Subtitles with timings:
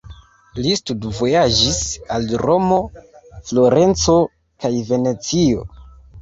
[0.59, 1.77] Li studvojaĝis
[2.15, 2.79] al Romo,
[3.51, 4.17] Florenco
[4.65, 5.69] kaj Venecio.